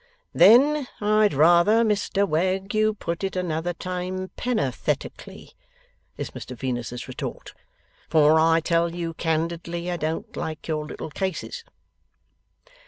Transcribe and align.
'Then 0.33 0.87
I'd 0.99 1.31
rather, 1.35 1.83
Mr 1.83 2.27
Wegg, 2.27 2.73
you 2.73 2.95
put 2.95 3.23
it 3.23 3.35
another 3.35 3.71
time, 3.75 4.31
penn'orth 4.35 4.89
etically,' 4.89 5.51
is 6.17 6.31
Mr 6.31 6.57
Venus's 6.57 7.07
retort, 7.07 7.53
'for 8.09 8.39
I 8.39 8.61
tell 8.61 8.95
you 8.95 9.13
candidly 9.13 9.91
I 9.91 9.97
don't 9.97 10.35
like 10.35 10.67
your 10.67 10.85
little 10.87 11.11
cases. 11.11 11.63